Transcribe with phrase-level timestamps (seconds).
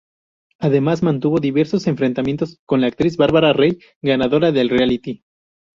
[0.57, 5.23] Además, mantuvo diversos enfrentamientos con la actriz Bárbara Rey, ganadora del reality.